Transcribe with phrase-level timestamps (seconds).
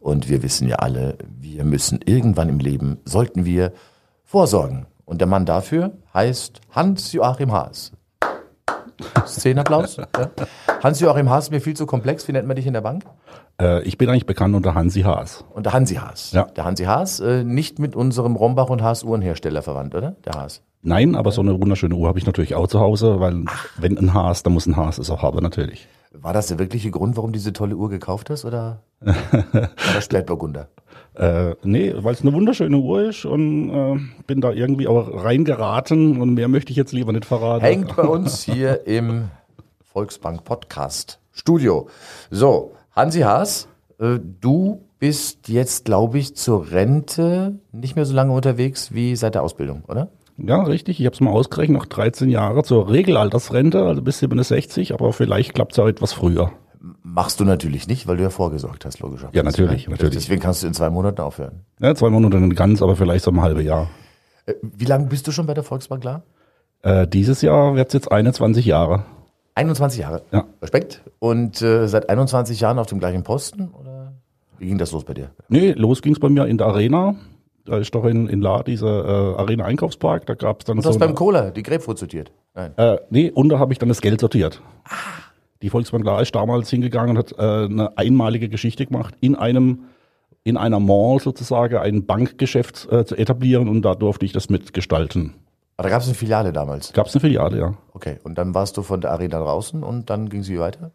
[0.00, 3.72] Und wir wissen ja alle, wir müssen irgendwann im Leben, sollten wir
[4.24, 4.86] vorsorgen.
[5.04, 7.92] Und der Mann dafür heißt Hans-Joachim Haas.
[9.26, 9.96] Szenenapplaus.
[9.96, 10.06] Ja.
[10.82, 12.28] Hans-Joachim Haas ist mir viel zu komplex.
[12.28, 13.04] Wie nennt man dich in der Bank?
[13.60, 15.44] Äh, ich bin eigentlich bekannt unter Hansi Haas.
[15.50, 16.32] Unter Hansi Haas.
[16.32, 16.44] Ja.
[16.44, 20.16] Der Hansi Haas, äh, nicht mit unserem Rombach und Haas Uhrenhersteller verwandt, oder?
[20.24, 20.62] Der Haas.
[20.82, 23.44] Nein, aber so eine wunderschöne Uhr habe ich natürlich auch zu Hause, weil
[23.76, 25.88] wenn ein Haas, dann muss ein Haas es auch haben natürlich.
[26.22, 29.14] War das der wirkliche Grund, warum du diese tolle Uhr gekauft hast, oder war
[29.94, 30.68] das Spätburgunder?
[31.14, 36.20] Äh, nee, weil es eine wunderschöne Uhr ist und äh, bin da irgendwie auch reingeraten
[36.20, 37.64] und mehr möchte ich jetzt lieber nicht verraten.
[37.64, 39.28] Hängt bei uns hier im
[39.82, 41.88] Volksbank Podcast Studio.
[42.30, 43.66] So, Hansi Haas,
[43.98, 49.34] äh, du bist jetzt, glaube ich, zur Rente nicht mehr so lange unterwegs wie seit
[49.34, 50.10] der Ausbildung, oder?
[50.42, 51.00] Ja, richtig.
[51.00, 55.54] Ich habe es mal ausgerechnet, noch 13 Jahre zur Regelaltersrente, also bis 67, aber vielleicht
[55.54, 56.52] klappt es auch etwas früher.
[57.02, 59.36] Machst du natürlich nicht, weil du ja vorgesorgt hast, logischerweise.
[59.36, 60.14] Ja, natürlich, natürlich.
[60.14, 61.60] Deswegen kannst du in zwei Monaten aufhören.
[61.78, 63.88] Ja, zwei Monate nicht ganz, aber vielleicht so ein halbes Jahr.
[64.46, 66.22] Äh, Wie lange bist du schon bei der Volksbank klar?
[66.82, 69.04] Äh, dieses Jahr wird es jetzt 21 Jahre.
[69.56, 70.22] 21 Jahre.
[70.32, 70.46] Ja.
[70.62, 71.02] Respekt.
[71.18, 73.68] Und äh, seit 21 Jahren auf dem gleichen Posten?
[73.68, 74.14] Oder
[74.58, 75.30] wie ging das los bei dir?
[75.48, 77.16] Nee, los ging's bei mir in der Arena.
[77.64, 80.26] Da ist doch in, in La dieser äh, Arena Einkaufspark.
[80.26, 80.90] Da gab's dann Und du so.
[80.90, 82.32] hast beim Cola die Grapefruit sortiert?
[82.54, 82.72] Nein.
[82.76, 84.60] äh, nee, und da habe ich dann das Geld sortiert.
[85.62, 89.84] Die Volksbank La ist damals hingegangen und hat äh, eine einmalige Geschichte gemacht, in einem
[90.42, 95.34] in einer Mall sozusagen ein Bankgeschäft äh, zu etablieren und da durfte ich das mitgestalten.
[95.76, 96.92] Aber da gab es eine Filiale damals.
[96.92, 97.74] Gab's eine Filiale, ja.
[97.92, 98.18] Okay.
[98.22, 100.92] Und dann warst du von der Arena draußen und dann ging sie weiter?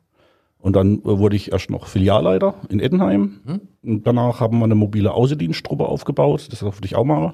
[0.66, 3.40] Und dann äh, wurde ich erst noch Filialleiter in Ettenheim.
[3.84, 6.48] Und danach haben wir eine mobile Außendiensttruppe aufgebaut.
[6.50, 7.34] Das durfte ich auch machen.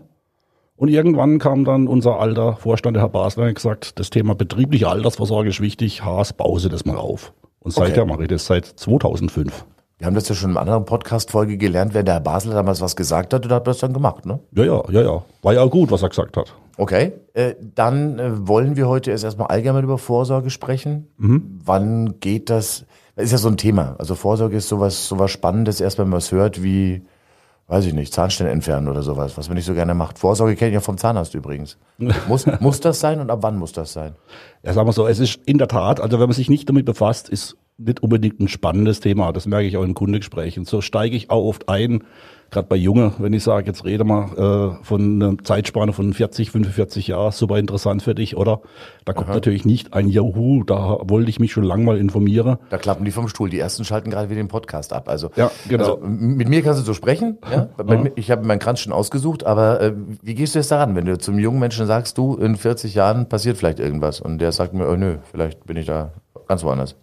[0.75, 4.35] Und irgendwann kam dann unser alter Vorstand, der Herr Basler, und hat gesagt, das Thema
[4.35, 6.03] betriebliche Altersvorsorge ist wichtig.
[6.03, 7.31] Haas, pause das mal auf.
[7.59, 9.65] Und seither mache ich das seit 2005.
[9.97, 12.81] Wir haben das ja schon in einer anderen Podcast-Folge gelernt, wenn der Herr Basler damals
[12.81, 14.41] was gesagt hat, und hat das dann gemacht, ne?
[14.51, 15.23] Ja, ja, ja, ja.
[15.41, 16.53] War ja auch gut, was er gesagt hat.
[16.77, 17.13] Okay.
[17.33, 21.07] Äh, dann äh, wollen wir heute erst erstmal allgemein über Vorsorge sprechen.
[21.63, 22.85] Wann geht das?
[23.15, 23.95] Das ist ja so ein Thema.
[23.99, 27.03] Also Vorsorge ist sowas, sowas Spannendes, erst wenn man es hört, wie,
[27.67, 30.19] weiß ich nicht, Zahnstein entfernen oder sowas, was man nicht so gerne macht.
[30.19, 31.77] Vorsorge kenne ich ja vom Zahnarzt übrigens.
[32.27, 34.15] muss, muss das sein und ab wann muss das sein?
[34.63, 36.85] Ja, sagen wir so, es ist in der Tat, also wenn man sich nicht damit
[36.85, 39.31] befasst, ist nicht unbedingt ein spannendes Thema.
[39.33, 40.65] Das merke ich auch in Kundegesprächen.
[40.65, 42.03] So steige ich auch oft ein,
[42.51, 46.51] gerade bei Junge, wenn ich sage, jetzt rede mal äh, von einer Zeitspanne von 40,
[46.51, 48.59] 45 Jahren, super interessant für dich, oder?
[49.05, 52.57] Da kommt natürlich nicht ein Juhu, da wollte ich mich schon lang mal informieren.
[52.69, 53.49] Da klappen die vom Stuhl.
[53.49, 55.07] Die ersten schalten gerade wieder den Podcast ab.
[55.07, 55.95] Also, Ja, genau.
[55.95, 57.37] also mit mir kannst du so sprechen.
[57.49, 57.69] Ja?
[57.85, 61.05] Mir- Ich habe meinen Kranz schon ausgesucht, aber äh, wie gehst du jetzt daran, wenn
[61.05, 64.73] du zum jungen Menschen sagst, du, in 40 Jahren passiert vielleicht irgendwas und der sagt
[64.73, 66.11] mir, oh nö, vielleicht bin ich da
[66.49, 66.97] ganz woanders.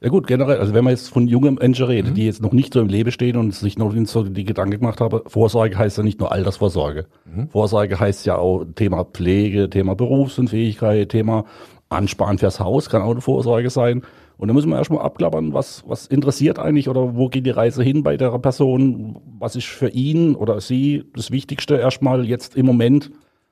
[0.00, 2.74] Ja gut, generell, also wenn man jetzt von jungen Menschen redet, die jetzt noch nicht
[2.74, 5.98] so im Leben stehen und sich noch nicht so die Gedanken gemacht haben, Vorsorge heißt
[5.98, 7.06] ja nicht nur Altersvorsorge.
[7.50, 11.44] Vorsorge heißt ja auch Thema Pflege, Thema Berufsunfähigkeit, Thema
[11.88, 14.02] Ansparen fürs Haus kann auch eine Vorsorge sein.
[14.36, 17.82] Und da müssen wir erstmal abklappern, was, was interessiert eigentlich oder wo geht die Reise
[17.82, 19.20] hin bei der Person?
[19.38, 23.10] Was ist für ihn oder sie das Wichtigste erstmal jetzt im Moment?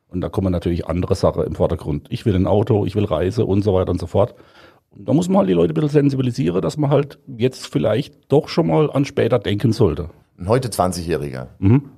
[0.09, 2.09] Und da kommen natürlich andere Sachen im Vordergrund.
[2.11, 4.35] Ich will ein Auto, ich will Reise und so weiter und so fort.
[4.97, 8.31] Und da muss man halt die Leute ein bisschen sensibilisieren, dass man halt jetzt vielleicht
[8.31, 10.11] doch schon mal an später denken sollte.
[10.39, 11.49] Ein heute 20-Jähriger,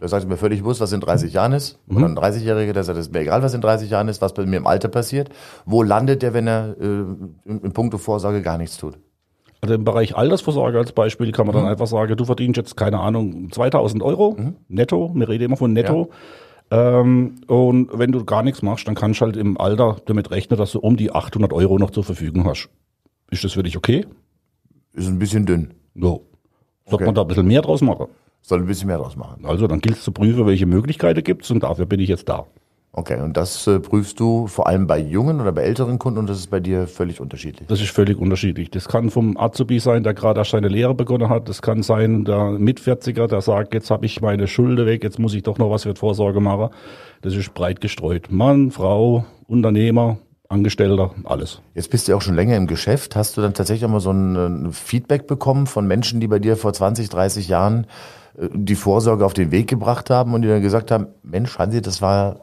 [0.00, 1.78] der sagt mir völlig bewusst, was in 30 Jahren ist.
[1.88, 4.34] Oder ein 30-Jähriger, der sagt, es ist mir egal, was in 30 Jahren ist, was
[4.34, 5.30] bei mir im Alter passiert.
[5.64, 8.98] Wo landet der, wenn er äh, in, in puncto Vorsorge gar nichts tut?
[9.62, 13.00] Also im Bereich Altersvorsorge als Beispiel kann man dann einfach sagen, du verdienst jetzt, keine
[13.00, 14.36] Ahnung, 2000 Euro
[14.68, 16.10] netto, wir reden immer von netto.
[16.70, 20.58] Ähm, und wenn du gar nichts machst, dann kannst du halt im Alter damit rechnen,
[20.58, 22.68] dass du um die 800 Euro noch zur Verfügung hast.
[23.30, 24.06] Ist das für dich okay?
[24.92, 25.74] Ist ein bisschen dünn.
[25.94, 26.26] So.
[26.86, 27.04] Sollte Okay.
[27.06, 28.06] man da ein bisschen mehr draus machen?
[28.42, 29.44] Soll ein bisschen mehr draus machen.
[29.46, 32.28] Also dann gilt es zu prüfen, welche Möglichkeiten gibt es und dafür bin ich jetzt
[32.28, 32.46] da.
[32.96, 36.28] Okay, und das äh, prüfst du vor allem bei jungen oder bei älteren Kunden und
[36.28, 37.66] das ist bei dir völlig unterschiedlich.
[37.66, 38.70] Das ist völlig unterschiedlich.
[38.70, 41.48] Das kann vom Azubi sein, der gerade erst seine Lehre begonnen hat.
[41.48, 45.34] Das kann sein, der Mit-40er, der sagt, jetzt habe ich meine Schulde weg, jetzt muss
[45.34, 46.68] ich doch noch was für die Vorsorge machen.
[47.22, 48.30] Das ist breit gestreut.
[48.30, 50.18] Mann, Frau, Unternehmer,
[50.48, 51.62] Angestellter, alles.
[51.74, 53.16] Jetzt bist du ja auch schon länger im Geschäft.
[53.16, 56.38] Hast du dann tatsächlich auch mal so ein, äh, Feedback bekommen von Menschen, die bei
[56.38, 57.86] dir vor 20, 30 Jahren
[58.36, 61.80] äh, die Vorsorge auf den Weg gebracht haben und die dann gesagt haben, Mensch, Hansi,
[61.80, 62.40] das war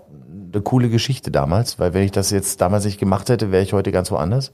[0.52, 3.74] eine coole Geschichte damals, weil wenn ich das jetzt damals nicht gemacht hätte, wäre ich
[3.74, 4.52] heute ganz woanders?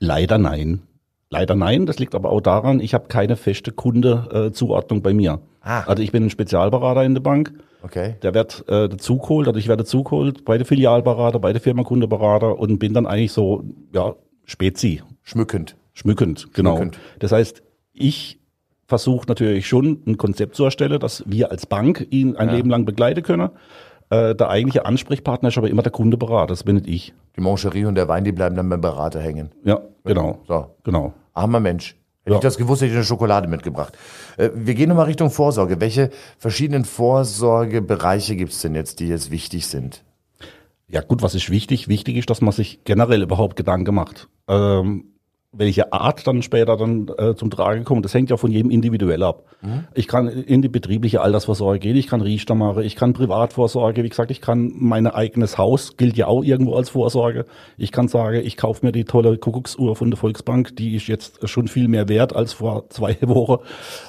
[0.00, 0.82] Leider nein.
[1.30, 5.40] Leider nein, das liegt aber auch daran, ich habe keine feste Kundezuordnung bei mir.
[5.60, 5.82] Ah.
[5.82, 7.52] Also ich bin ein Spezialberater in der Bank.
[7.82, 8.16] Okay.
[8.22, 12.78] Der wird äh, dazugeholt, also ich werde dazugeholt bei der Filialberater, bei der Firmakundeberater und
[12.78, 13.62] bin dann eigentlich so,
[13.94, 14.14] ja,
[14.44, 15.76] Spezi, Schmückend.
[15.92, 16.76] schmückend, genau.
[16.76, 16.98] Schmückend.
[17.18, 18.40] Das heißt, ich
[18.86, 22.54] versuche natürlich schon ein Konzept zu erstellen, dass wir als Bank ihn ein Ja.
[22.54, 23.50] Leben lang begleiten können.
[24.10, 27.14] Äh, der eigentliche Ansprechpartner ist aber immer der Kundeberater, das bin nicht ich.
[27.36, 29.50] Die Mancherie und der Wein, die bleiben dann beim Berater hängen.
[29.64, 30.38] Ja, genau.
[30.48, 30.74] So.
[30.82, 31.12] Genau.
[31.34, 31.94] Armer Mensch.
[32.28, 32.38] Hätte Ja.
[32.38, 33.96] ich das gewusst, hätte ich eine Schokolade mitgebracht.
[34.36, 35.80] Äh, wir gehen nochmal Richtung Vorsorge.
[35.80, 40.04] Welche verschiedenen Vorsorgebereiche gibt es denn jetzt, die jetzt wichtig sind?
[40.88, 41.88] Ja gut, was ist wichtig?
[41.88, 44.28] Wichtig ist, dass man sich generell überhaupt Gedanken macht.
[44.48, 45.04] Ähm,
[45.50, 49.22] welche Art dann später dann äh, zum Tragen kommt, das hängt ja von jedem individuell
[49.22, 49.44] ab.
[49.94, 54.08] Ich kann in die betriebliche Altersvorsorge gehen, ich kann Riester machen, ich kann Privatvorsorge, wie
[54.10, 57.46] gesagt, ich kann mein eigenes Haus, gilt ja auch irgendwo als Vorsorge.
[57.78, 61.48] Ich kann sagen, ich kaufe mir die tolle Kuckucksuhr von der Volksbank, die ist jetzt
[61.48, 63.62] schon viel mehr wert als vor zwei Wochen.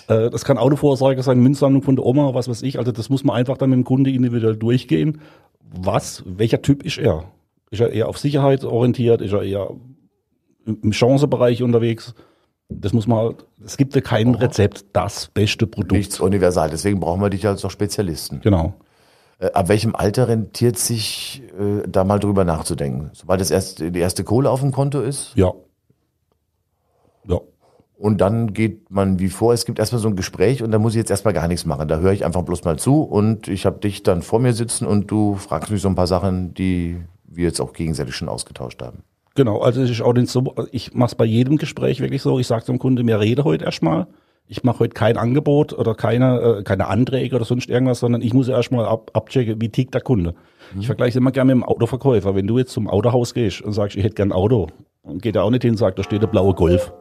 [0.07, 2.79] Äh, das kann Autovorsorge sein, Münzsammlung von der Oma, was weiß ich.
[2.79, 5.21] Also das muss man einfach dann mit dem Kunde individuell durchgehen.
[5.61, 7.25] Was, welcher Typ ist er?
[7.71, 9.21] Ist er eher auf Sicherheit orientiert?
[9.21, 9.69] Ist er eher
[10.81, 12.13] im Chancebereich unterwegs?
[12.69, 15.93] Das muss man halt, es gibt ja kein Rezept, das beste Produkt.
[15.93, 16.69] Nichts universal.
[16.69, 18.41] Deswegen brauchen wir dich als auch Spezialisten.
[18.41, 18.75] Genau.
[19.39, 23.09] Äh, ab welchem Alter rentiert sich, äh, da mal drüber nachzudenken?
[23.13, 25.51] Sobald das erst, die erste Kohle auf dem Konto ist Ja.
[27.27, 27.39] Ja.
[27.97, 29.53] und dann geht man wie vor.
[29.53, 31.87] Es gibt erstmal so ein Gespräch und da muss ich jetzt erstmal gar nichts machen.
[31.87, 34.85] Da höre ich einfach bloß mal zu und ich habe dich dann vor mir sitzen
[34.85, 38.81] und du fragst mich so ein paar Sachen, die wir jetzt auch gegenseitig schon ausgetauscht
[38.81, 39.03] haben.
[39.39, 42.39] Genau, also es ist auch nicht so, ich mache es bei jedem Gespräch wirklich so,
[42.39, 44.07] ich sage zum Kunde, mir rede heute erstmal.
[44.47, 48.33] Ich mache heute kein Angebot oder keine, äh, keine Anträge oder sonst irgendwas, sondern ich
[48.33, 50.35] muss erstmal ab, abchecken, wie tickt der Kunde.
[50.77, 52.35] Ich vergleiche es immer gerne mit dem Autoverkäufer.
[52.35, 54.67] Wenn du jetzt zum Autohaus gehst und sagst, ich hätte gern ein Auto,
[55.03, 56.91] dann geht er auch nicht hin und sagt, da steht der blaue Golf.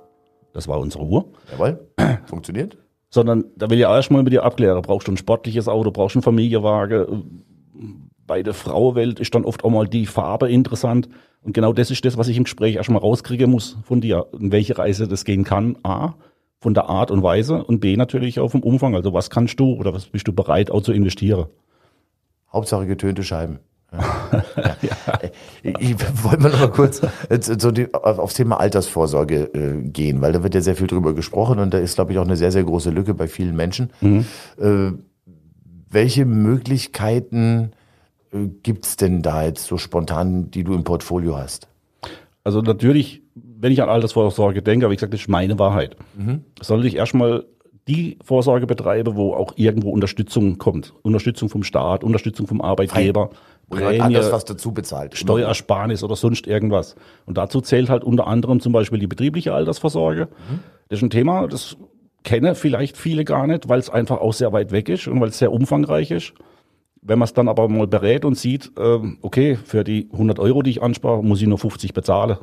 [0.53, 1.25] Das war unsere Uhr.
[1.51, 1.89] Jawohl?
[2.27, 2.79] Funktioniert?
[3.11, 6.19] Sondern da will ich erstmal mit dir abklären, brauchst du ein sportliches Auto, brauchst du
[6.19, 7.43] einen Familienwagen.
[8.29, 11.09] Bei der Frauenwelt ist dann oft auch mal die Farbe interessant.
[11.43, 14.53] Und genau das ist das, was ich im Gespräch erstmal rauskriegen muss von dir, in
[14.53, 15.77] welche Reise das gehen kann.
[15.83, 16.15] A,
[16.61, 18.95] von der Art und Weise und B, natürlich auch vom Umfang.
[18.95, 21.47] Also was kannst du oder was bist du bereit auch zu investieren?
[22.53, 23.59] Hauptsache getönte Scheiben.
[24.57, 24.77] Ja.
[24.83, 25.19] ja.
[25.63, 27.01] Ich, ich wollte mal noch mal kurz
[27.31, 30.87] äh, so die, auf- aufs Thema Altersvorsorge äh, gehen, weil da wird ja sehr viel
[30.89, 33.57] drüber gesprochen und da ist, glaube ich, auch eine sehr, sehr große Lücke bei vielen
[33.57, 33.91] Menschen.
[34.03, 34.93] Äh,
[35.91, 37.78] welche Möglichkeiten äh,
[38.63, 41.69] gibt's denn da jetzt so spontan, die du im Portfolio hast?
[42.45, 45.97] Also natürlich, wenn ich an Altersvorsorge denke, aber wie gesagt, das ist meine Wahrheit.
[46.61, 47.45] Sollte ich erstmal
[47.89, 50.93] die Vorsorge betreiben, wo auch irgendwo Unterstützung kommt.
[51.03, 53.31] Unterstützung vom Staat, Unterstützung vom Arbeitgeber,
[53.71, 55.17] Oder halt alles, was dazu bezahlt.
[55.17, 56.97] Steuersparnis oder sonst irgendwas.
[57.27, 60.29] Und dazu zählt halt unter anderem zum Beispiel die betriebliche Altersvorsorge.
[60.89, 61.77] Das ist ein Thema, das
[62.25, 65.29] kennen vielleicht viele gar nicht, weil es einfach auch sehr weit weg ist und weil
[65.29, 66.35] es sehr umfangreich ist.
[67.01, 70.63] Wenn man es dann aber mal berät und sieht, ähm, okay, für die 100 Euro,
[70.63, 72.39] die ich anspare, muss ich nur 50 bezahlen.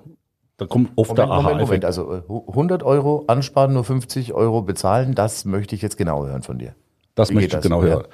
[0.57, 1.83] Da kommt oft Moment, der Moment, Aha-Effekt.
[1.83, 1.85] Moment.
[1.85, 6.43] Also äh, 100 Euro ansparen, nur 50 Euro bezahlen, das möchte ich jetzt genau hören
[6.43, 6.75] von dir.
[7.13, 7.63] Das Wie möchte ich das?
[7.63, 7.89] genau Ja.
[7.89, 8.05] hören.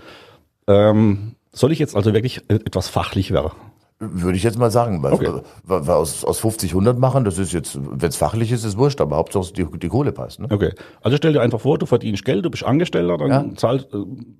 [0.68, 3.52] Ähm, soll ich jetzt also wirklich äh, etwas fachlich werden?
[4.04, 5.30] Würde ich jetzt mal sagen, weil, Okay.
[5.64, 8.76] weil, weil aus, aus 50 100 machen, das ist jetzt, wenn es fachlich ist, ist
[8.78, 10.40] wurscht, aber Hauptsache die, die Kohle passt.
[10.40, 10.48] Ne?
[10.50, 10.74] Okay.
[11.02, 13.56] Also stell dir einfach vor, du verdienst Geld, du bist Angestellter, dann Ja.
[13.56, 13.98] zahlst, äh,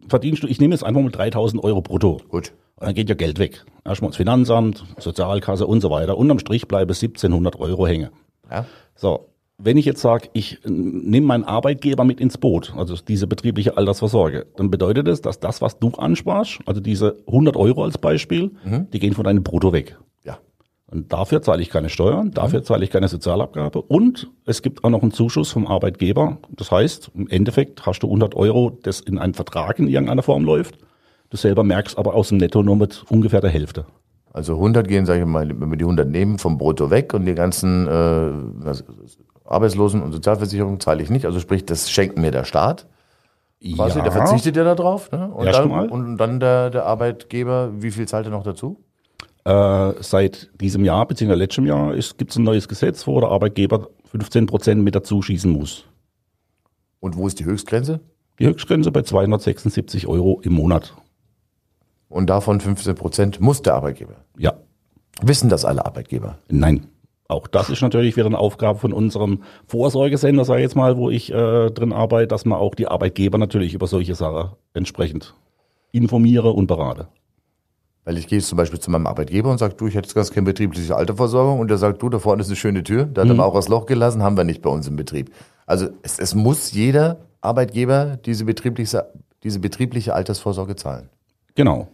[0.08, 2.20] verdienst du, ich nehme jetzt einfach mal 3000 Euro brutto.
[2.30, 2.54] Gut.
[2.78, 3.64] Und dann geht ja Geld weg.
[3.86, 6.18] Erstmal ins Finanzamt, Sozialkasse und so weiter.
[6.18, 8.10] Unterm Strich bleiben 1700 Euro hängen.
[8.50, 8.66] Ja.
[8.96, 9.28] So.
[9.64, 13.78] Wenn ich jetzt sage, ich äh, nehme meinen Arbeitgeber mit ins Boot, also diese betriebliche
[13.78, 18.52] Altersvorsorge, dann bedeutet das, dass das, was du ansparst, also diese 100 Euro als Beispiel,
[18.92, 20.00] die gehen von deinem Brutto weg.
[20.26, 20.40] Ja.
[20.88, 24.90] Und dafür zahle ich keine Steuern, dafür zahle ich keine Sozialabgabe und es gibt auch
[24.90, 26.40] noch einen Zuschuss vom Arbeitgeber.
[26.50, 30.44] Das heißt, im Endeffekt hast du 100 Euro, das in einen Vertrag in irgendeiner Form
[30.44, 30.78] läuft.
[31.30, 33.86] Du selber merkst aber aus dem Netto nur mit ungefähr der Hälfte.
[34.34, 37.26] Also 100 gehen, sage ich mal, wenn wir die 100 nehmen, vom Brutto weg und
[37.26, 38.32] die ganzen äh,
[39.52, 41.26] Arbeitslosen- und Sozialversicherung zahle ich nicht.
[41.26, 42.88] Also sprich, das schenkt mir der Staat.
[43.76, 45.12] Quasi, der verzichtet ja darauf.
[45.12, 45.28] Ne?
[45.32, 45.90] Und, Erst dann, mal.
[45.90, 48.84] und dann der, der Arbeitgeber, wie viel zahlt er noch dazu?
[49.44, 53.90] Äh, seit diesem Jahr, beziehungsweise letztem Jahr, gibt es ein neues Gesetz, wo der Arbeitgeber
[54.06, 55.86] 15 Prozent mit dazu schießen muss.
[57.00, 58.00] Und wo ist die Höchstgrenze?
[58.40, 60.96] Die Höchstgrenze bei 276 Euro im Monat.
[62.10, 64.16] Und davon 15 Prozent muss der Arbeitgeber.
[64.38, 64.54] Ja,
[65.22, 66.38] Wissen das alle Arbeitgeber?
[66.50, 66.88] nein.
[67.32, 71.10] Auch das ist natürlich wieder eine Aufgabe von unserem Vorsorgesender, sage ich jetzt mal, wo
[71.10, 75.34] ich äh, drin arbeite, dass man auch die Arbeitgeber natürlich über solche Sachen entsprechend
[75.94, 77.08] informiere und berate.
[78.04, 80.16] Weil ich gehe jetzt zum Beispiel zu meinem Arbeitgeber und sage, du, ich hätte jetzt
[80.16, 83.22] ganz keine betriebliche Altersversorgung und der sagt, du, da vorne ist eine schöne Tür, da
[83.22, 83.38] hat er Mhm.
[83.38, 85.32] mal auch das Loch gelassen, haben wir nicht bei uns im Betrieb.
[85.66, 89.06] Also es, es muss jeder Arbeitgeber diese betriebliche,
[89.44, 91.10] diese betriebliche Altersvorsorge zahlen.
[91.56, 91.88] Genau.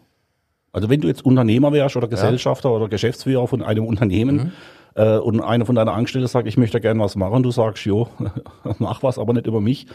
[0.71, 4.51] Also wenn du jetzt Unternehmer wärst oder Gesellschafter oder Geschäftsführer von einem Unternehmen
[4.97, 8.09] äh, und einer von deiner Angestellten sagt, ich möchte gerne was machen, du sagst, jo,
[8.79, 9.85] mach was, aber nicht über mich.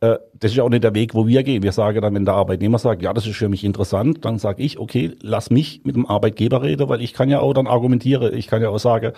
[0.00, 1.62] Äh, das ist ja auch nicht der Weg, wo wir gehen.
[1.62, 4.62] Wir sagen dann, wenn der Arbeitnehmer sagt, ja, das ist für mich interessant, dann sage
[4.62, 8.34] ich, okay, lass mich mit dem Arbeitgeber reden, weil ich kann ja auch dann argumentieren.
[8.34, 9.12] Ich kann ja auch sagen,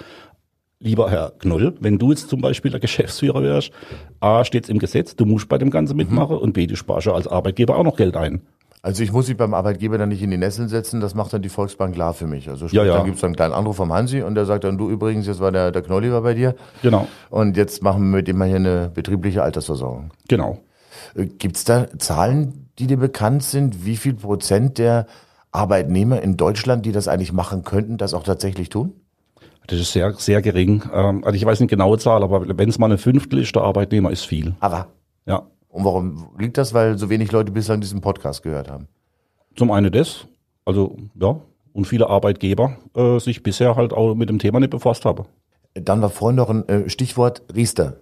[0.78, 3.73] lieber Herr Knoll, wenn du jetzt zum Beispiel der Geschäftsführer wärst,
[4.20, 7.06] A, steht es im Gesetz, du musst bei dem Ganzen mitmachen und B, du sparst
[7.06, 8.42] ja als Arbeitgeber auch noch Geld ein.
[8.82, 11.42] Also ich muss mich beim Arbeitgeber dann nicht in die Nesseln setzen, das macht dann
[11.42, 12.49] die Volksbank klar für mich.
[12.49, 12.94] Also sprich, Ja, ja.
[12.94, 15.38] dann gibt's dann einen kleinen Anruf vom Hansi und der sagt dann, du übrigens, jetzt
[15.40, 18.46] war der, der Knolli war bei dir Genau, und jetzt machen wir mit dem mal
[18.49, 20.10] hier eine betriebliche Altersversorgung.
[20.28, 20.58] genau.
[21.14, 25.06] Äh, Gibt's da Zahlen, die dir bekannt sind, wie viel Prozent der
[25.52, 28.92] Arbeitnehmer in Deutschland, die das eigentlich machen könnten, das auch tatsächlich tun?
[29.66, 30.82] Das ist sehr, sehr gering.
[30.92, 33.62] Ähm, also ich weiß nicht genaue Zahl, aber wenn es mal ein Fünftel ist, der
[33.62, 34.54] Arbeitnehmer ist viel.
[34.60, 34.87] Aber
[35.26, 35.42] Ja.
[35.71, 36.75] Und warum liegt das?
[36.75, 38.89] Weil so wenig Leute bislang diesen Podcast gehört haben.
[39.57, 40.27] Zum einen das,
[40.65, 41.41] also ja,
[41.73, 45.25] und viele Arbeitgeber äh, sich bisher halt auch mit dem Thema nicht befasst haben.
[45.75, 48.00] Dann war vorhin noch ein äh, Stichwort Riester.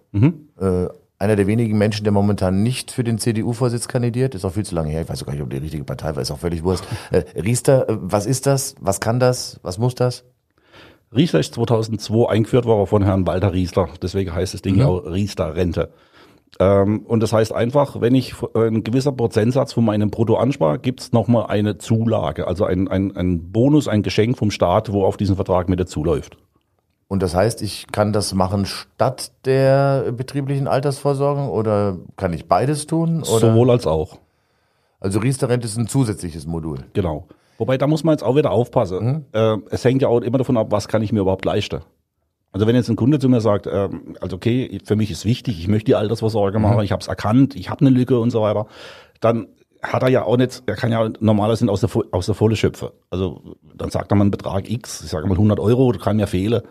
[0.59, 4.65] Äh, einer der wenigen Menschen, der momentan nicht für den CDU-Vorsitz kandidiert, ist auch viel
[4.65, 5.03] zu lange her.
[5.03, 6.85] Ich weiß auch gar nicht, ob die richtige Partei war, ist auch völlig wurscht.
[7.11, 8.75] Äh, Riester, äh, was ist das?
[8.81, 9.59] Was kann das?
[9.63, 10.25] Was muss das?
[11.15, 13.89] Riester ist 2002 eingeführt worden von Herrn Walter Riester.
[14.03, 15.91] Deswegen heißt das Ding ja auch Riester-Rente.
[16.61, 20.79] Ähm, und das heißt einfach, wenn ich äh, ein gewisser Prozentsatz von meinem Brutto anspare,
[20.79, 25.05] gibt es nochmal eine Zulage, also ein, ein, ein Bonus, ein Geschenk vom Staat, wo
[25.05, 26.37] auf diesen Vertrag mit dazuläuft.
[27.07, 32.87] Und das heißt, ich kann das machen statt der betrieblichen Altersversorgung oder kann ich beides
[32.87, 33.21] tun?
[33.21, 33.39] Oder?
[33.39, 34.19] Sowohl als auch.
[35.01, 36.85] Also Riester-Rente ist ein zusätzliches Modul.
[36.93, 37.27] Genau.
[37.57, 39.25] Wobei, da muss man jetzt auch wieder aufpassen.
[39.33, 41.81] Äh, es hängt ja auch immer davon ab, was kann ich mir überhaupt leisten.
[42.53, 45.59] Also wenn jetzt ein Kunde zu mir sagt, ähm, also okay, für mich ist wichtig,
[45.59, 48.43] ich möchte die Altersvorsorge machen, ich habe es erkannt, ich habe eine Lücke und so
[48.43, 48.67] weiter,
[49.21, 49.49] dann
[49.83, 52.89] hat er ja auch nicht, er kann ja normalerweise aus der, aus der Volle schöpfen.
[53.11, 56.17] Also dann sagt er mal einen Betrag X, ich sage mal 100 Euro, das kann
[56.17, 56.63] mir fehlen.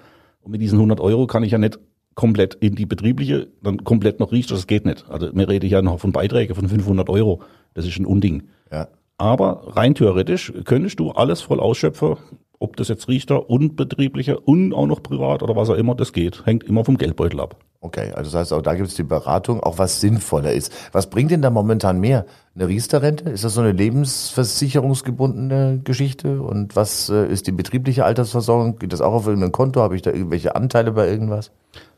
[0.42, 1.80] Und mit diesen 100 Euro kann ich ja nicht
[2.16, 5.06] komplett in die betriebliche, dann komplett noch riecht, das geht nicht.
[5.10, 7.44] Also mir rede ich ja noch von Beiträgen von 500 Euro.
[7.76, 8.50] Das ist ein Unding.
[8.72, 8.88] Ja.
[9.18, 12.18] Aber rein theoretisch könntest du alles voll ausschöpfen,
[12.60, 16.14] ob das jetzt Richter und betriebliche und auch noch privat oder was auch immer, das
[16.14, 16.46] geht.
[16.46, 17.58] Hängt immer vom Geldbeutel ab.
[17.80, 20.74] Okay, also das heißt, auch da gibt es die Beratung, auch was sinnvoller ist.
[20.94, 22.26] Was bringt denn da momentan mehr?
[22.56, 23.30] Eine Riester-Rente?
[23.30, 26.42] Ist das so eine lebensversicherungsgebundene Geschichte?
[26.42, 28.80] Und was äh, ist die betriebliche Altersversorgung?
[28.80, 29.82] Geht das auch auf irgendein Konto?
[29.82, 31.52] Habe ich da irgendwelche Anteile bei irgendwas?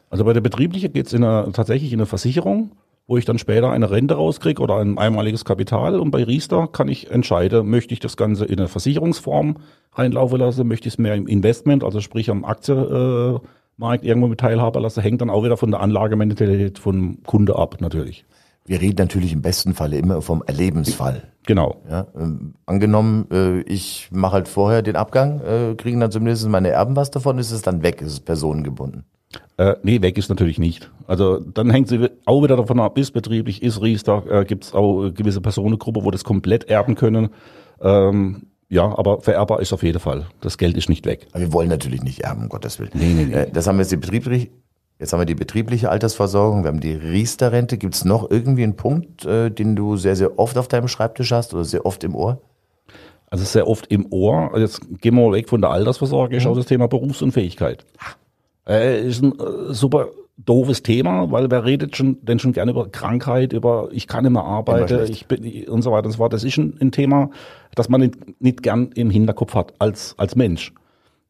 [0.09, 1.21] Also bei der betriebliche geht es
[1.53, 2.71] tatsächlich in eine Versicherung,
[3.09, 5.99] wo ich dann später eine Rente rauskriege oder ein einmaliges Kapital.
[5.99, 9.57] Und bei Riester kann ich entscheiden, möchte ich das Ganze in eine Versicherungsform
[9.93, 14.83] reinlaufen lassen, möchte ich es mehr im Investment, also sprich am Aktienmarkt irgendwo mit teilhaben
[14.83, 18.25] lassen, hängt dann auch wieder von der Anlagementalität vom Kunde ab natürlich.
[18.67, 21.23] Wir reden natürlich im besten Falle immer vom Erlebensfall.
[21.47, 21.77] Genau.
[21.89, 26.69] Ja, ähm, angenommen, äh, ich mache halt vorher den Abgang, äh, kriegen dann zumindest meine
[26.69, 29.05] Erben was davon, ist es dann weg, ist es personengebunden.
[29.59, 30.89] Äh, nee, weg ist natürlich nicht.
[31.05, 34.73] Also dann hängt sie auch wieder davon ab, ist betrieblich, ist Riester, äh, gibt es
[34.73, 37.31] auch äh, gewisse Personengruppen, wo das komplett erben können.
[37.81, 40.27] Ähm, ja, aber vererbbar ist auf jeden Fall.
[40.39, 41.27] Das Geld ist nicht weg.
[41.31, 42.91] Aber wir wollen natürlich nicht erben, um Gottes Willen.
[42.93, 43.33] Nee, nee, nee.
[43.33, 44.47] Äh, das haben wir jetzt die betriebliche,
[44.97, 47.77] jetzt haben wir die betriebliche Altersversorgung, wir haben die Riester-Rente.
[47.77, 51.33] Gibt es noch irgendwie einen Punkt, äh, den du sehr, sehr oft auf deinem Schreibtisch
[51.33, 52.41] hast oder sehr oft im Ohr?
[53.29, 54.53] Also sehr oft im Ohr.
[54.53, 57.85] Also Jetzt gehen wir mal weg von der Altersvorsorge, ist auch das Thema Berufsunfähigkeit.
[58.69, 62.89] Äh, ist ein äh, super doofes Thema, weil wer redet schon denn schon gerne über
[62.89, 66.31] Krankheit, über ich kann nicht mehr arbeiten, ich bin und so weiter und so fort.
[66.31, 67.29] Das ist ein, ein Thema,
[67.75, 70.73] das man nicht, nicht gern im Hinterkopf hat als als Mensch.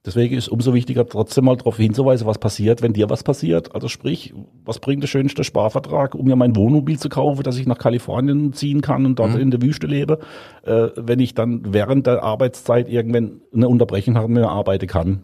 [0.06, 3.76] Deswegen ist umso wichtiger, trotzdem mal darauf hinzuweisen, was passiert, wenn dir was passiert.
[3.76, 7.68] Also sprich, was bringt der schönste Sparvertrag, um mir mein Wohnmobil zu kaufen, dass ich
[7.68, 10.20] nach Kalifornien ziehen kann und dort in der Wüste lebe,
[10.64, 15.24] äh, wenn ich dann während der Arbeitszeit irgendwann eine Unterbrechung habe und mehr arbeiten kann.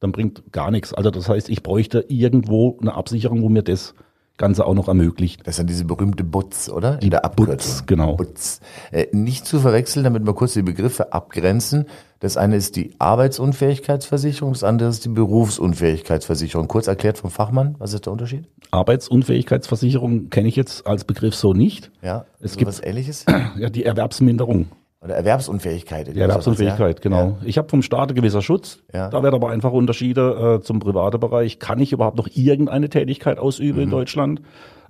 [0.00, 0.94] Dann bringt gar nichts.
[0.94, 3.94] Also das heißt, ich bräuchte irgendwo eine Absicherung, wo mir das
[4.36, 5.40] Ganze auch noch ermöglicht.
[5.44, 7.02] Das ist dann diese berühmte Butz, oder?
[7.02, 7.86] In der Abkürzung.
[7.86, 8.14] genau.
[8.14, 8.60] Butz.
[8.92, 11.86] Äh, nicht zu verwechseln, damit wir kurz die Begriffe abgrenzen.
[12.20, 16.68] Das eine ist die Arbeitsunfähigkeitsversicherung, das andere ist die Berufsunfähigkeitsversicherung.
[16.68, 18.44] Kurz erklärt vom Fachmann, was ist der Unterschied?
[18.70, 21.90] Arbeitsunfähigkeitsversicherung kenne ich jetzt als Begriff so nicht.
[22.02, 23.24] Ja, Es gibt- was ähnliches.
[23.58, 24.66] Ja, die Erwerbsminderung.
[25.00, 26.14] Oder Erwerbsunfähigkeit.
[26.14, 27.16] Ja, Erwerbsunfähigkeit, genau.
[27.18, 27.36] Ja.
[27.44, 28.82] Ich habe vom Staat gewisser Schutz.
[28.92, 29.08] Ja.
[29.10, 31.60] Da werden aber einfach Unterschiede äh, zum privaten Bereich.
[31.60, 33.84] Kann ich überhaupt noch irgendeine Tätigkeit ausüben mhm.
[33.84, 34.42] in Deutschland?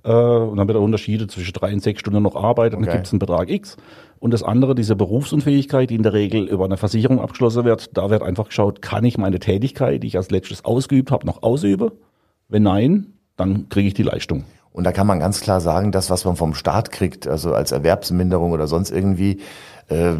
[0.03, 2.85] Äh, und dann wird er Unterschiede zwischen drei und sechs Stunden noch arbeiten, okay.
[2.85, 3.77] dann gibt es einen Betrag X.
[4.19, 8.09] Und das andere, diese Berufsunfähigkeit, die in der Regel über eine Versicherung abgeschlossen wird, da
[8.09, 11.91] wird einfach geschaut, kann ich meine Tätigkeit, die ich als letztes ausgeübt habe, noch ausüben?
[12.49, 14.43] Wenn nein, dann kriege ich die Leistung.
[14.71, 17.71] Und da kann man ganz klar sagen, das, was man vom Staat kriegt, also als
[17.71, 19.39] Erwerbsminderung oder sonst irgendwie,
[19.89, 20.13] äh,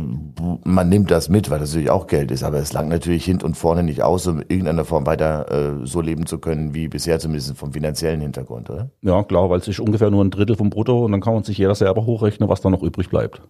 [0.63, 3.41] man nimmt das mit, weil das natürlich auch Geld ist, aber es langt natürlich hin
[3.43, 6.87] und vorne nicht aus, um in irgendeiner Form weiter äh, so leben zu können, wie
[6.87, 8.89] bisher zumindest vom finanziellen Hintergrund, oder?
[9.01, 11.43] Ja, klar, weil es ist ungefähr nur ein Drittel vom Brutto und dann kann man
[11.43, 13.41] sich jeder selber hochrechnen, was da noch übrig bleibt.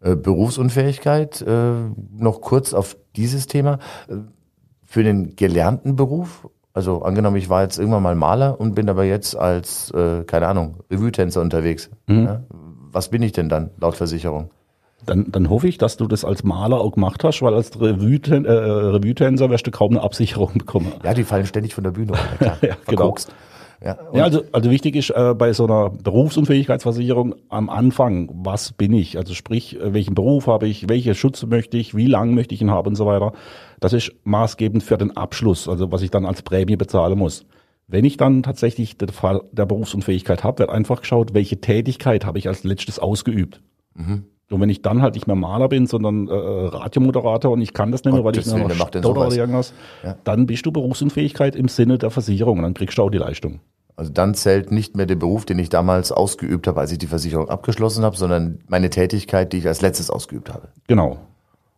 [0.00, 1.72] Äh, Berufsunfähigkeit, äh,
[2.16, 3.78] noch kurz auf dieses Thema.
[4.08, 4.16] Äh,
[4.84, 9.04] für den gelernten Beruf also angenommen, ich war jetzt irgendwann mal Maler und bin aber
[9.04, 11.88] jetzt als, äh, keine Ahnung, Revue-Tänzer unterwegs.
[12.06, 12.24] Mhm.
[12.24, 12.42] Ja?
[12.92, 14.50] Was bin ich denn dann laut Versicherung?
[15.06, 18.50] Dann, dann hoffe ich, dass du das als Maler auch gemacht hast, weil als Revue-Tänzer
[18.50, 19.14] äh, Revue
[19.50, 20.92] wirst du kaum eine Absicherung bekommen.
[21.02, 22.58] Ja, die fallen ständig von der Bühne runter.
[22.66, 23.14] ja, genau.
[23.82, 28.92] Ja, ja, also, also wichtig ist äh, bei so einer Berufsunfähigkeitsversicherung am Anfang, was bin
[28.92, 29.18] ich?
[29.18, 32.62] Also sprich, äh, welchen Beruf habe ich, welche Schutz möchte ich, wie lang möchte ich
[32.62, 33.32] ihn haben und so weiter.
[33.80, 37.44] Das ist maßgebend für den Abschluss, also was ich dann als Prämie bezahlen muss.
[37.88, 42.38] Wenn ich dann tatsächlich den Fall der Berufsunfähigkeit habe, wird einfach geschaut, welche Tätigkeit habe
[42.38, 43.60] ich als letztes ausgeübt.
[43.94, 44.24] Mhm.
[44.50, 47.90] Und wenn ich dann halt nicht mehr Maler bin, sondern äh, Radiomoderator und ich kann
[47.90, 49.72] das nicht mehr, weil ich nur noch oder irgendwas,
[50.04, 50.16] ja.
[50.22, 53.60] dann bist du Berufsunfähigkeit im Sinne der Versicherung und dann kriegst du auch die Leistung.
[53.96, 57.06] Also dann zählt nicht mehr der Beruf, den ich damals ausgeübt habe, als ich die
[57.06, 60.68] Versicherung abgeschlossen habe, sondern meine Tätigkeit, die ich als letztes ausgeübt habe.
[60.86, 61.18] Genau.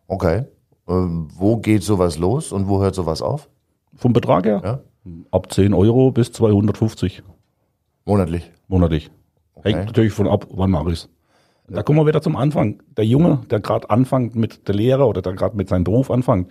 [0.09, 0.45] Okay.
[0.89, 3.49] Ähm, wo geht sowas los und wo hört sowas auf?
[3.95, 4.61] Vom Betrag her?
[4.65, 4.81] Ja.
[5.31, 7.23] Ab 10 Euro bis 250.
[8.05, 8.51] Monatlich?
[8.67, 9.11] Monatlich.
[9.55, 9.73] Okay.
[9.73, 11.09] Hängt natürlich von ab, wann mache ich es.
[11.71, 12.83] Da kommen wir wieder zum Anfang.
[12.97, 16.51] Der Junge, der gerade anfängt mit der Lehre oder der gerade mit seinem Beruf anfängt,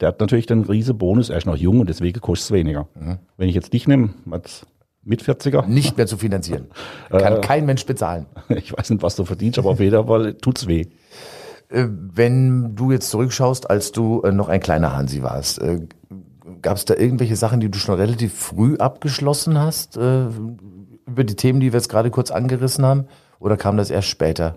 [0.00, 2.86] der hat natürlich den riesen Bonus, er ist noch jung und deswegen kostet es weniger.
[2.94, 3.18] Mhm.
[3.36, 4.66] Wenn ich jetzt dich nehme, als
[5.02, 5.66] mit 40er.
[5.66, 6.66] Nicht mehr zu finanzieren.
[7.10, 8.26] Kann äh, kein Mensch bezahlen.
[8.48, 10.86] Ich weiß nicht, was du verdienst, aber auf jeden Fall tut's weh.
[11.70, 15.80] Äh, wenn du jetzt zurückschaust, als du äh, noch ein kleiner Hansi warst, äh,
[16.60, 21.60] gab es da irgendwelche Sachen, die du schon relativ früh abgeschlossen hast, über die Themen,
[21.60, 23.06] die wir jetzt gerade kurz angerissen haben?
[23.40, 24.56] Oder kam das erst später?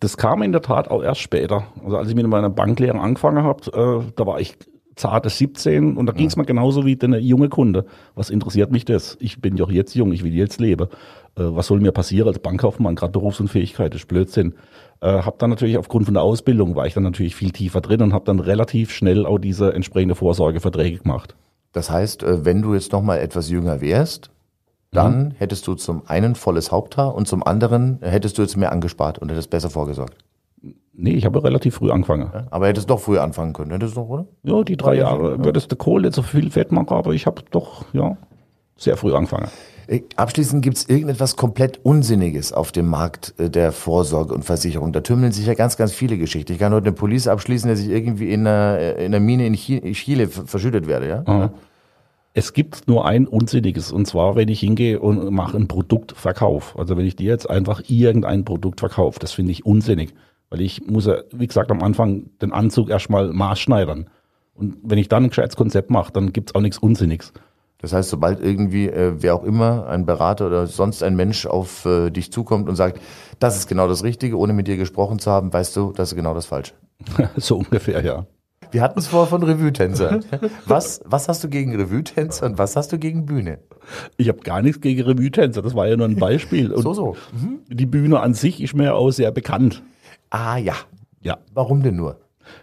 [0.00, 1.64] Das kam in der Tat auch erst später.
[1.84, 4.56] Also als ich mit meiner Banklehre angefangen habe, äh, da war ich
[4.98, 7.86] zarte 17 und da ging es mir genauso wie der junge Kunde.
[8.14, 9.16] Was interessiert mich das?
[9.20, 10.88] Ich bin ja auch jetzt jung, ich will jetzt leben.
[11.36, 12.96] Äh, was soll mir passieren als Bankkaufmann?
[12.96, 14.54] Gerade Berufsunfähigkeit, das ist Blödsinn.
[15.00, 18.02] Äh, hab dann natürlich aufgrund von der Ausbildung war ich dann natürlich viel tiefer drin
[18.02, 21.36] und habe dann relativ schnell auch diese entsprechende Vorsorgeverträge gemacht.
[21.72, 24.30] Das heißt, äh, wenn du jetzt noch mal etwas jünger wärst,
[24.90, 25.30] dann mhm.
[25.38, 29.30] hättest du zum einen volles Haupthaar und zum anderen hättest du jetzt mehr angespart und
[29.30, 30.16] hättest besser vorgesorgt.
[31.00, 32.30] Nee, ich habe relativ früh angefangen.
[32.34, 34.26] Ja, aber hättest doch früher anfangen können, hättest du doch, oder?
[34.42, 35.44] Ja, die drei Jahre ja.
[35.44, 38.16] würdest du Kohle so viel Fett machen, aber ich habe doch, ja,
[38.76, 39.48] sehr früh angefangen.
[39.86, 44.92] Äh, abschließend gibt es irgendetwas komplett Unsinniges auf dem Markt äh, der Vorsorge und Versicherung.
[44.92, 46.52] Da tümmeln sich ja ganz, ganz viele Geschichten.
[46.52, 49.46] Ich kann heute eine Police abschließen, dass ich irgendwie in einer, äh, in einer Mine
[49.46, 51.20] in Chile verschüttet werde, ja?
[51.26, 51.50] Mhm.
[52.38, 56.78] Es gibt nur ein Unsinniges, und zwar, wenn ich hingehe und mache einen Produktverkauf.
[56.78, 60.14] Also wenn ich dir jetzt einfach irgendein Produkt verkaufe, das finde ich unsinnig.
[60.48, 64.08] Weil ich muss ja, wie gesagt, am Anfang den Anzug erstmal maßschneidern.
[64.54, 67.32] Und wenn ich dann ein gescheites Konzept mache, dann gibt es auch nichts Unsinniges.
[67.78, 71.86] Das heißt, sobald irgendwie äh, wer auch immer, ein Berater oder sonst ein Mensch auf
[71.86, 73.00] äh, dich zukommt und sagt,
[73.40, 76.14] das ist genau das Richtige, ohne mit dir gesprochen zu haben, weißt du, das ist
[76.14, 76.74] genau das Falsche.
[77.36, 78.26] so ungefähr, ja.
[78.70, 80.24] Wir hatten es vorher von Revue-Tänzern.
[80.66, 83.58] Was, was hast du gegen Revue-Tänzer und was hast du gegen Bühne?
[84.16, 86.72] Ich habe gar nichts gegen Revue-Tänzer, das war ja nur ein Beispiel.
[86.72, 87.16] Und so, so.
[87.32, 87.60] Mhm.
[87.68, 89.82] Die Bühne an sich ist mir auch sehr bekannt.
[90.30, 90.74] Ah ja.
[91.20, 91.38] Ja.
[91.54, 92.18] Warum denn nur?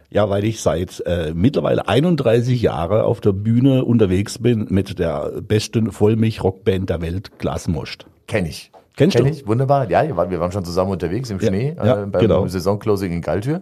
[0.10, 5.42] Ja, weil ich seit äh, mittlerweile 31 Jahre auf der Bühne unterwegs bin mit der
[5.42, 8.06] besten Vollmilch-Rockband der Welt, Glasmost.
[8.28, 8.72] Kenn ich.
[8.96, 9.32] Kennst Kenn du?
[9.32, 9.90] ich, wunderbar.
[9.90, 12.48] Ja, wir waren schon zusammen unterwegs im Schnee ja, äh, beim genau.
[12.48, 13.62] Saisonclosing in Galtür.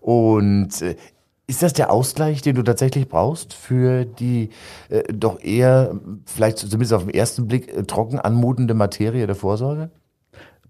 [0.00, 0.96] Und äh,
[1.50, 4.50] ist das der Ausgleich, den du tatsächlich brauchst für die
[4.88, 9.90] äh, doch eher, vielleicht zumindest auf den ersten Blick, äh, trocken anmutende Materie der Vorsorge?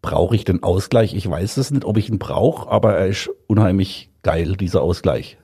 [0.00, 1.14] Brauche ich den Ausgleich?
[1.14, 5.36] Ich weiß es nicht, ob ich ihn brauche, aber er ist unheimlich geil, dieser Ausgleich.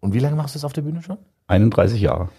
[0.00, 1.18] Und wie lange machst du es auf der Bühne schon?
[1.48, 2.30] 31 Jahre.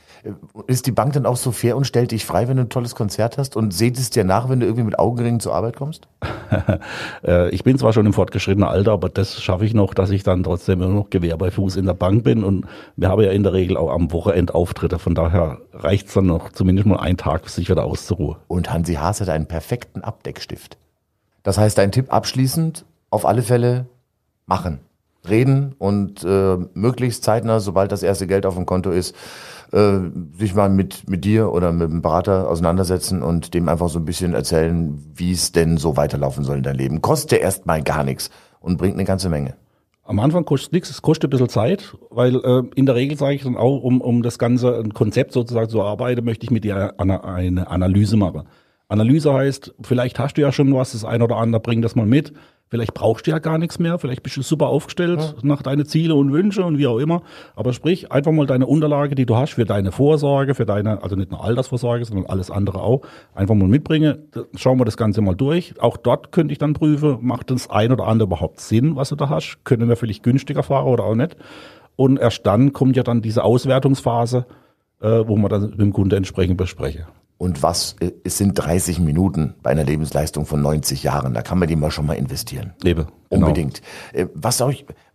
[0.67, 2.95] Ist die Bank dann auch so fair und stellt dich frei, wenn du ein tolles
[2.95, 6.07] Konzert hast und seht es dir nach, wenn du irgendwie mit Augenringen zur Arbeit kommst?
[7.23, 10.23] Äh, ich bin zwar schon im fortgeschrittenen Alter, aber das schaffe ich noch, dass ich
[10.23, 13.31] dann trotzdem immer noch Gewehr bei Fuß in der Bank bin und wir haben ja
[13.31, 16.99] in der Regel auch am Wochenende Auftritte, von daher reicht es dann noch zumindest mal
[16.99, 18.37] einen Tag, sich wieder auszuruhen.
[18.47, 20.77] Und Hansi Haas hat einen perfekten Abdeckstift.
[21.43, 23.85] Das heißt, dein Tipp abschließend, auf alle Fälle
[24.45, 24.79] machen.
[25.27, 29.15] Reden und äh, möglichst zeitnah, sobald das erste Geld auf dem Konto ist,
[29.71, 29.99] äh,
[30.37, 34.05] sich mal mit, mit dir oder mit dem Berater auseinandersetzen und dem einfach so ein
[34.05, 37.01] bisschen erzählen, wie es denn so weiterlaufen soll in deinem Leben.
[37.01, 38.29] Kostet erstmal gar nichts
[38.61, 39.55] und bringt eine ganze Menge.
[40.03, 43.35] Am Anfang kostet nichts, es kostet ein bisschen Zeit, weil äh, in der Regel sage
[43.35, 46.63] ich dann auch, um, um das ganze ein Konzept sozusagen zu arbeiten, möchte ich mit
[46.63, 48.47] dir eine, eine Analyse machen.
[48.87, 52.07] Analyse heißt, vielleicht hast du ja schon was, das ein oder andere, bring das mal
[52.07, 52.33] mit.
[52.69, 55.33] Vielleicht brauchst du ja gar nichts mehr, vielleicht bist du super aufgestellt ja.
[55.41, 57.23] nach deine Ziele und Wünsche und wie auch immer.
[57.55, 61.15] Aber sprich, einfach mal deine Unterlage, die du hast für deine Vorsorge, für deine, also
[61.15, 63.01] nicht nur Altersvorsorge, sondern alles andere auch,
[63.33, 64.19] einfach mal mitbringen.
[64.55, 65.81] Schauen wir das Ganze mal durch.
[65.81, 69.15] Auch dort könnte ich dann prüfen, macht das ein oder andere überhaupt Sinn, was du
[69.15, 69.59] da hast?
[69.63, 71.37] Können wir vielleicht günstiger fahren oder auch nicht?
[71.95, 74.45] Und erst dann kommt ja dann diese Auswertungsphase,
[75.01, 77.07] äh, wo man dann mit dem Kunde entsprechend bespreche.
[77.39, 81.33] Und was, äh, es sind 30 Minuten bei einer Lebensleistung von 90 Jahren.
[81.33, 82.73] Da kann man die mal schon mal investieren.
[82.83, 83.07] Lebe.
[83.29, 83.47] Genau.
[83.47, 83.81] Unbedingt.
[84.11, 84.73] Äh, was auch,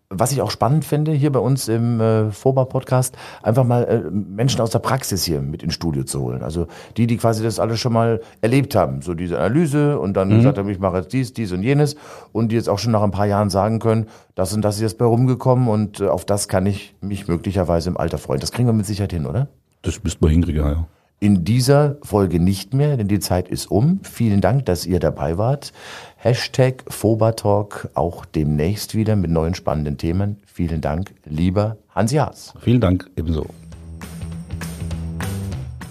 [0.08, 4.62] was ich auch spannend finde hier bei uns im äh, FOBA-Podcast, einfach mal äh, Menschen
[4.62, 6.42] aus der Praxis hier mit ins Studio zu holen.
[6.42, 9.02] Also die, die quasi das alles schon mal erlebt haben.
[9.02, 10.36] So diese Analyse und dann mhm.
[10.36, 11.94] gesagt haben, ich mache jetzt dies, dies und jenes.
[12.32, 14.80] Und die jetzt auch schon nach ein paar Jahren sagen können, das und das ist
[14.80, 18.40] jetzt bei rumgekommen und äh, auf das kann ich mich möglicherweise im Alter freuen.
[18.40, 19.48] Das kriegen wir mit Sicherheit hin, oder?
[19.82, 20.86] Das müssten wir hinkriegen, ja
[21.20, 24.00] in dieser Folge nicht mehr, denn die Zeit ist um.
[24.02, 25.72] Vielen Dank, dass ihr dabei wart.
[26.16, 30.42] Hashtag Fobatalk auch demnächst wieder mit neuen spannenden Themen.
[30.46, 32.54] Vielen Dank, lieber Hansi Haas.
[32.60, 33.46] Vielen Dank ebenso.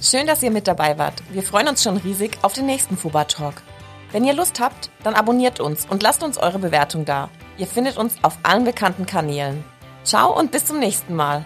[0.02, 1.24] Schön, dass ihr mit dabei wart.
[1.32, 3.62] Wir freuen uns schon riesig auf den nächsten Fobatalk.
[4.12, 7.30] Wenn ihr Lust habt, dann abonniert uns und lasst uns eure Bewertung da.
[7.58, 9.64] Ihr findet uns auf allen bekannten Kanälen.
[10.04, 11.46] Ciao und bis zum nächsten Mal.